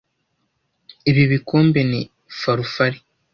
[1.09, 2.01] Ibi bikombe ni
[2.39, 2.99] farufari?